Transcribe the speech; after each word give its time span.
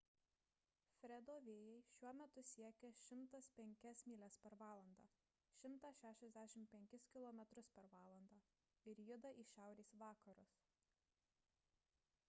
fredo 0.99 1.33
vėjai 1.47 1.81
šiuo 1.89 2.13
metu 2.21 2.43
siekia 2.51 2.89
105 3.01 4.01
mylias 4.13 4.37
per 4.45 4.55
valandą 4.63 5.05
165 5.67 7.03
km/val. 7.13 8.27
ir 8.95 9.03
juda 9.11 9.35
į 9.45 9.49
šiaurės 9.53 9.93
vakarus 10.05 10.59